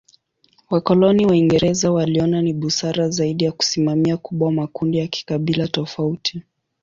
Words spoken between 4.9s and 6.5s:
ya kikabila tofauti.